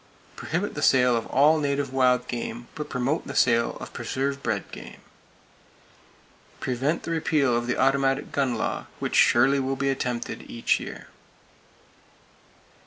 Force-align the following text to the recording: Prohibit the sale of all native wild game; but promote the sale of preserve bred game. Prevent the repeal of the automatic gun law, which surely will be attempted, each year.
Prohibit 0.35 0.73
the 0.73 0.81
sale 0.81 1.15
of 1.15 1.27
all 1.27 1.59
native 1.59 1.93
wild 1.93 2.27
game; 2.27 2.67
but 2.73 2.89
promote 2.89 3.27
the 3.27 3.35
sale 3.35 3.77
of 3.79 3.93
preserve 3.93 4.41
bred 4.41 4.71
game. 4.71 4.99
Prevent 6.59 7.03
the 7.03 7.11
repeal 7.11 7.55
of 7.55 7.67
the 7.67 7.77
automatic 7.77 8.31
gun 8.31 8.55
law, 8.55 8.87
which 8.97 9.13
surely 9.15 9.59
will 9.59 9.75
be 9.75 9.91
attempted, 9.91 10.49
each 10.49 10.79
year. 10.79 11.09